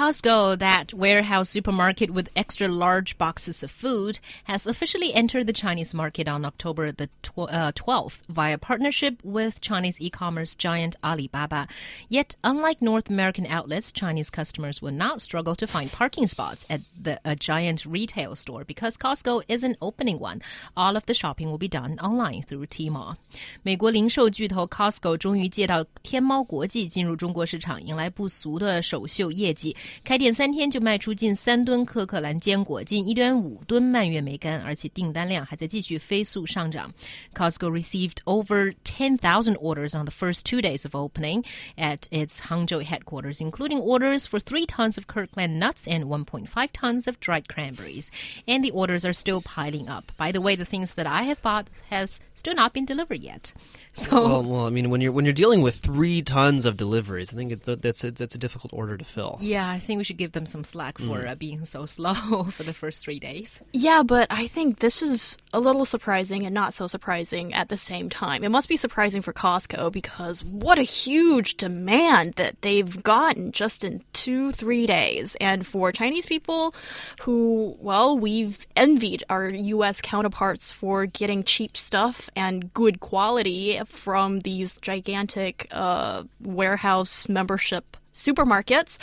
[0.00, 5.94] Costco, that warehouse supermarket with extra large boxes of food, has officially entered the Chinese
[5.94, 11.66] market on October the tw- uh, 12th via partnership with Chinese e-commerce giant Alibaba.
[12.10, 16.82] Yet, unlike North American outlets, Chinese customers will not struggle to find parking spots at
[17.00, 20.42] the a giant retail store because Costco isn't opening one.
[20.76, 23.16] All of the shopping will be done online through Tmall.
[23.62, 29.74] 美国零售巨头 Costco 终于借到天猫国际进入中国市场，迎来不俗的首秀业绩。
[30.04, 36.92] 开店三天就卖出近三吨可可兰坚果，近一点五吨蔓越莓干，而且订单量还在继续飞速上涨。
[37.34, 41.44] Costco received over 10,000 orders on the first two days of opening
[41.76, 47.06] at its Hangzhou headquarters, including orders for three tons of Kirkland nuts and 1.5 tons
[47.06, 48.10] of dried cranberries.
[48.46, 50.12] And the orders are still piling up.
[50.16, 53.52] By the way, the things that I have bought has still not been delivered yet.
[53.92, 57.32] So Well, well, I mean, when you're when you're dealing with three tons of deliveries,
[57.32, 59.38] I think it's, that's a, that's a difficult order to fill.
[59.40, 62.63] yeah, I think we should give them some slack for uh, being so slow for
[62.63, 63.59] the first three days.
[63.73, 67.77] Yeah, but I think this is a little surprising and not so surprising at the
[67.77, 68.43] same time.
[68.43, 73.83] It must be surprising for Costco because what a huge demand that they've gotten just
[73.83, 75.35] in two, three days.
[75.41, 76.73] And for Chinese people
[77.21, 84.39] who, well, we've envied our US counterparts for getting cheap stuff and good quality from
[84.39, 88.97] these gigantic uh, warehouse membership supermarkets.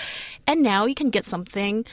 [0.46, 1.84] And now you can get something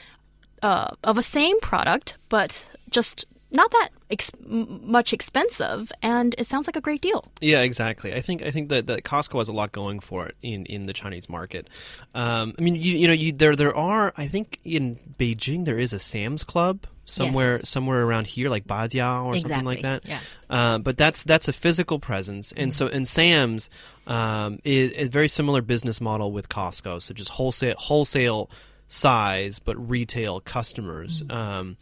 [0.62, 6.66] uh, of a same product, but just not that ex- much expensive, and it sounds
[6.66, 7.24] like a great deal.
[7.40, 8.12] Yeah, exactly.
[8.14, 10.86] I think I think that, that Costco has a lot going for it in, in
[10.86, 11.68] the Chinese market.
[12.14, 14.12] Um, I mean, you, you know, you, there there are.
[14.16, 17.68] I think in Beijing there is a Sam's Club somewhere Yes.
[17.70, 20.04] somewhere around here, like Bajia or something like that.
[20.04, 20.20] yeah.
[20.50, 23.70] Uh, but that's that's a physical presence, and so and Sam's
[24.06, 27.00] um, is a very similar business model with Costco.
[27.00, 28.50] So just wholesale wholesale
[28.88, 31.22] size, but retail customers.
[31.30, 31.76] Um,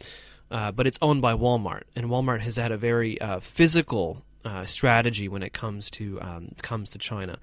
[0.51, 4.65] uh, but it's owned by Walmart, and Walmart has had a very uh, physical uh,
[4.65, 7.39] strategy when it comes to um, comes to China,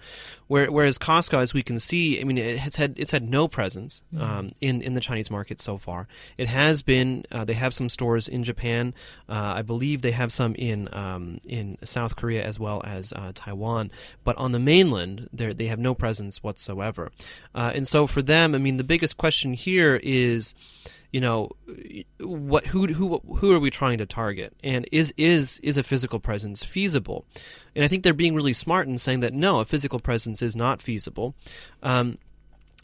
[0.46, 4.02] Where, whereas Costco, as we can see, I mean, it had it's had no presence
[4.18, 6.06] um, in in the Chinese market so far.
[6.38, 8.94] It has been uh, they have some stores in Japan,
[9.28, 13.32] uh, I believe they have some in um, in South Korea as well as uh,
[13.34, 13.90] Taiwan,
[14.22, 17.10] but on the mainland they they have no presence whatsoever,
[17.54, 20.54] uh, and so for them, I mean, the biggest question here is
[21.12, 21.50] you know
[22.20, 24.54] what who who who are we trying to target?
[24.64, 27.26] And is is is a physical presence feasible?
[27.76, 30.56] And i think they're being really smart in saying that no a physical presence is
[30.56, 31.34] not feasible.
[31.82, 32.18] Um,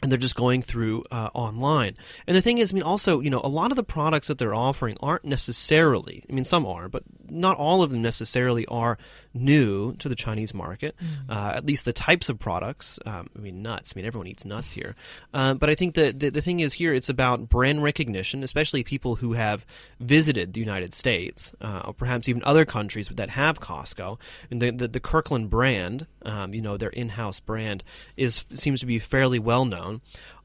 [0.02, 1.96] and they're just going through uh, online.
[2.26, 4.38] And the thing is, I mean, also, you know, a lot of the products that
[4.38, 8.96] they're offering aren't necessarily, I mean, some are, but not all of them necessarily are
[9.34, 10.94] new to the Chinese market.
[11.28, 12.98] Uh, at least the types of products.
[13.06, 13.92] Um, I mean, nuts.
[13.94, 14.94] I mean, everyone eats nuts here.
[15.34, 18.84] Um, but I think that the, the thing is here, it's about brand recognition, especially
[18.84, 19.66] people who have
[20.00, 24.18] visited the United States, uh, or perhaps even other countries that have Costco.
[24.50, 27.82] And the, the, the Kirkland brand, um, you know, their in-house brand,
[28.16, 29.87] is seems to be fairly well known.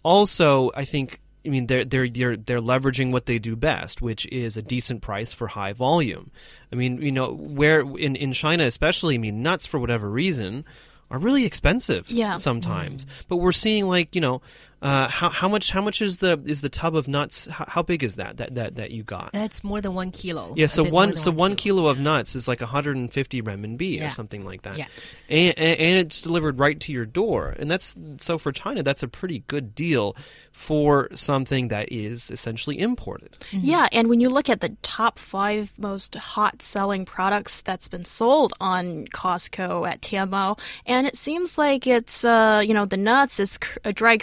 [0.04, 4.26] Also, I think I mean they're they're they're they're leveraging what they do best, which
[4.28, 6.32] is a decent price for high volume.
[6.72, 10.66] I mean, you know, where in in China especially, I mean, nuts for whatever reason
[11.12, 12.38] are really expensive Yeah.
[12.38, 13.06] sometimes.
[13.06, 13.10] Mm.
[13.28, 14.42] But we're seeing like, you know,
[14.84, 17.82] uh, how how much how much is the is the tub of nuts how, how
[17.82, 19.32] big is that that that that you got?
[19.32, 20.54] That's more than one kilo.
[20.58, 24.08] Yeah, so bit one so one kilo of nuts is like 150 renminbi Yeah.
[24.08, 24.78] or something like that.
[24.78, 24.88] Yeah.
[25.30, 27.56] And, and and it's delivered right to your door.
[27.58, 30.18] And that's so for China that's a pretty good deal
[30.52, 33.38] for something that is essentially imported.
[33.52, 38.06] Yeah, and when you look at the top five most hot selling products that's been
[38.06, 43.40] sold on Costco at Tianmao, and it seems like it's uh, you know the nuts,
[43.40, 44.22] it's a uh, dried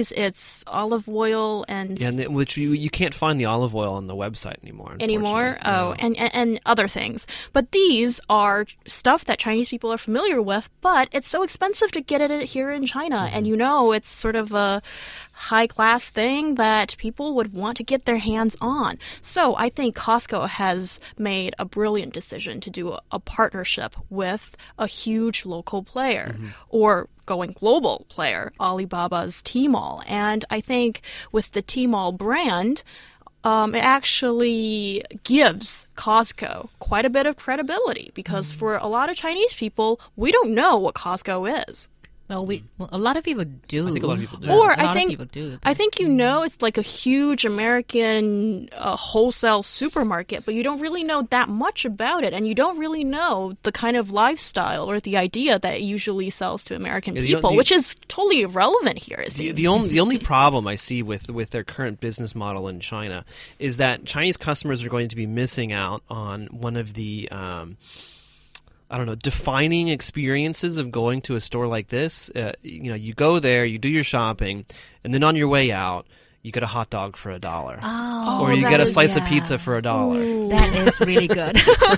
[0.00, 3.92] it's olive oil, and Yeah, and it- which you you can't find the olive oil
[3.94, 4.96] on the website anymore.
[5.00, 5.58] anymore.
[5.62, 7.26] Oh, and, and and other things.
[7.52, 10.68] But these are stuff that Chinese people are familiar with.
[10.80, 13.50] But it's so expensive to get it here in China, and mm-hmm.
[13.50, 14.82] you know it's sort of a
[15.32, 18.98] high class thing that people would want to get their hands on.
[19.20, 24.56] So I think Costco has made a brilliant decision to do a, a partnership with
[24.78, 26.48] a huge local player mm-hmm.
[26.68, 30.02] or going global player, Alibaba's Tmall.
[30.06, 32.82] And I think with the Tmall brand,
[33.44, 39.16] um, it actually gives Costco quite a bit of credibility because for a lot of
[39.16, 41.88] Chinese people, we don't know what Costco is.
[42.28, 43.88] Well, we well, a lot of people do.
[43.88, 44.46] I think a lot of people do.
[44.46, 45.58] Yeah, Or a I lot think of people do.
[45.64, 50.80] I think you know it's like a huge American uh, wholesale supermarket, but you don't
[50.80, 54.90] really know that much about it, and you don't really know the kind of lifestyle
[54.90, 58.42] or the idea that it usually sells to American Yeah, people, the- which is totally
[58.42, 59.18] irrelevant here.
[59.18, 62.66] It The, the only the only problem I see with with their current business model
[62.68, 63.24] in China
[63.58, 67.76] is that Chinese customers are going to be missing out on one of the um,
[68.92, 72.30] I don't know defining experiences of going to a store like this.
[72.30, 74.66] Uh, you know, you go there, you do your shopping,
[75.02, 76.06] and then on your way out,
[76.42, 79.14] you get a hot dog for a dollar, Oh, or you get a is- slice
[79.16, 80.18] of pizza for a dollar.
[80.48, 81.56] That is really good.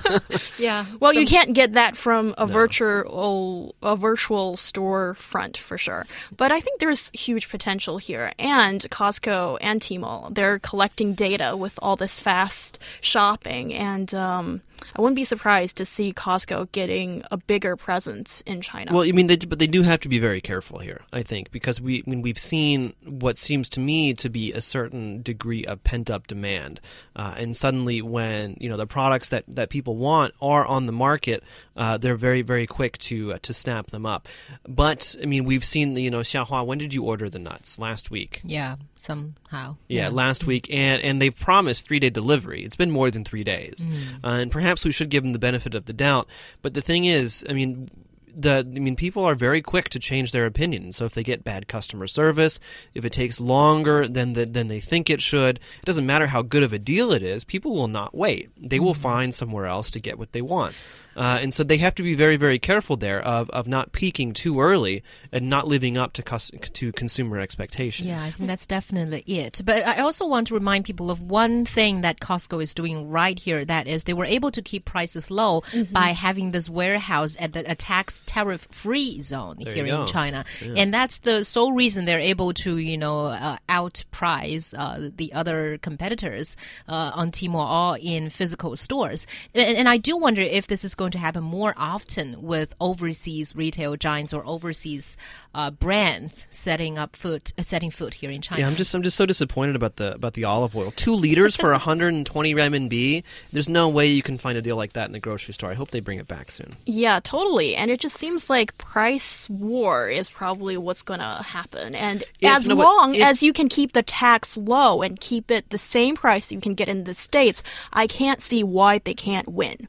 [0.59, 0.85] yeah.
[1.01, 6.07] well, you can't get that from a virtual a virtual storefront for sure.
[6.37, 8.33] But I think there's huge potential here.
[8.39, 14.61] And Costco and Tmall, they're collecting data with all this fast shopping, and um,
[14.97, 18.93] I wouldn't be surprised to see Costco getting a bigger presence in China.
[18.93, 21.51] Well, I mean, they, but they do have to be very careful here, I think,
[21.51, 25.65] because we, I mean, we've seen what seems to me to be a certain degree
[25.65, 26.81] of pent up demand,
[27.17, 30.93] uh, and suddenly, when you know the products that, that people want are on the
[30.93, 31.43] market,
[31.77, 34.29] uh, they're very, very quick to uh, to snap them up.
[34.69, 36.67] But I mean, we've seen, you know, Xiaohua.
[36.67, 37.79] When did you order the nuts?
[37.79, 38.41] Last week.
[38.45, 39.77] Yeah, somehow.
[39.89, 40.49] Yeah, last mm.
[40.49, 42.65] week, and and they've promised three day delivery.
[42.65, 44.15] It's been more than three days, mm.
[44.25, 46.29] uh, and perhaps we should give them the benefit of the doubt.
[46.63, 47.91] But the thing is, I mean.
[48.37, 50.91] The, I mean, people are very quick to change their opinion.
[50.91, 52.59] So if they get bad customer service,
[52.93, 56.43] if it takes longer than the, than they think it should, it doesn't matter how
[56.43, 57.45] good of a deal it is.
[57.45, 58.51] People will not wait.
[58.57, 59.01] They will mm.
[59.01, 60.75] find somewhere else to get what they want.
[61.17, 64.33] Uh, and so they have to be very, very careful there of, of not peaking
[64.33, 65.03] too early
[65.33, 68.09] and not living up to cus- to consumer expectations.
[68.09, 69.61] Yeah, I think that's definitely it.
[69.65, 73.39] But I also want to remind people of one thing that Costco is doing right
[73.39, 73.65] here.
[73.65, 75.63] That is, they were able to keep prices low
[75.93, 80.07] by having this warehouse at the, a tax tariff free zone There here in go.
[80.07, 80.45] China,
[80.77, 85.79] and that's the sole reason they're able to, you know, uh, outprice uh, the other
[85.79, 86.57] competitors
[86.89, 89.27] uh, on Tmall or in physical stores.
[89.55, 93.55] And, and I do wonder if this is going to happen more often with overseas
[93.55, 95.17] retail giants or overseas
[95.55, 98.61] uh, brands setting up food, uh, setting food here in China.
[98.61, 100.91] Yeah, I'm just I'm just so disappointed about the about the olive oil.
[100.91, 103.23] Two liters for 120 renminbi.
[103.53, 105.71] There's no way you can find a deal like that in the grocery store.
[105.71, 106.77] I hope they bring it back soon.
[106.87, 107.75] Yeah, totally.
[107.77, 111.95] And it just seems like price war is probably what's going to happen.
[111.95, 115.51] And If- as no, long if- as you can keep the tax low and keep
[115.51, 117.63] it the same price you can get in the States,
[117.93, 119.89] I can't see why they can't win.